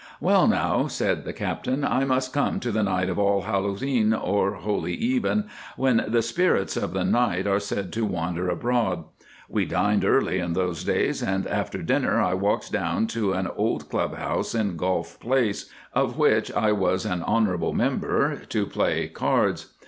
"Well, 0.19 0.47
now," 0.47 0.87
said 0.87 1.25
the 1.25 1.31
Captain, 1.31 1.85
"I 1.85 2.05
must 2.05 2.33
come 2.33 2.59
to 2.61 2.71
the 2.71 2.81
night 2.81 3.07
of 3.07 3.19
All 3.19 3.41
Hallows 3.43 3.83
E'en, 3.83 4.15
or 4.15 4.55
Holy 4.55 4.95
Even, 4.95 5.43
when 5.77 6.03
the 6.07 6.23
spirits 6.23 6.75
of 6.75 6.93
the 6.93 7.03
night 7.03 7.45
are 7.45 7.59
said 7.59 7.93
to 7.93 8.03
wander 8.03 8.49
abroad. 8.49 9.03
We 9.47 9.65
dined 9.65 10.03
early 10.03 10.39
in 10.39 10.53
those 10.53 10.83
days, 10.83 11.21
and 11.21 11.45
after 11.45 11.83
dinner 11.83 12.19
I 12.19 12.33
walked 12.33 12.71
down 12.71 13.05
to 13.09 13.33
an 13.33 13.45
old 13.45 13.89
Clubhouse 13.89 14.55
in 14.55 14.75
Golf 14.75 15.19
Place, 15.19 15.69
of 15.93 16.17
which 16.17 16.51
I 16.51 16.71
was 16.71 17.05
an 17.05 17.21
hon. 17.21 17.71
member, 17.77 18.37
to 18.49 18.65
play 18.65 19.07
cards. 19.07 19.71